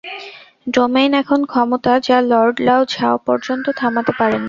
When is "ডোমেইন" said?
0.67-1.11